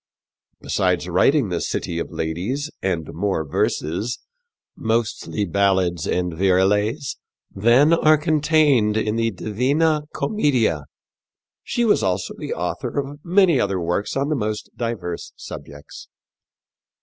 Besides 0.61 1.07
writing 1.07 1.49
The 1.49 1.61
City 1.61 1.99
of 1.99 2.09
Ladies 2.09 2.71
and 2.81 3.13
more 3.13 3.47
verses 3.47 4.17
mostly 4.75 5.45
ballads 5.45 6.07
and 6.07 6.33
virelays 6.33 7.17
than 7.53 7.93
are 7.93 8.17
contained 8.17 8.97
in 8.97 9.15
the 9.15 9.29
Divina 9.29 10.05
Commedia, 10.11 10.85
she 11.63 11.85
was 11.85 12.01
also 12.01 12.33
the 12.35 12.51
author 12.51 12.99
of 12.99 13.19
many 13.23 13.59
other 13.61 13.79
works 13.79 14.17
on 14.17 14.29
the 14.29 14.35
most 14.35 14.71
diverse 14.75 15.33
subjects. 15.35 16.07